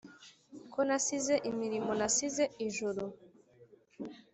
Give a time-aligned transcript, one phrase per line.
[0.71, 3.03] ko nasize imirimo nasize ijuru